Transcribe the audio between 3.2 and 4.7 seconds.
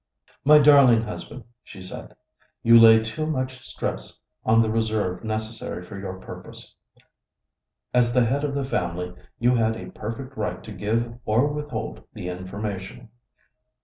much stress upon